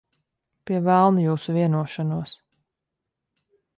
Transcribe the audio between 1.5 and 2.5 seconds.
vienošanos.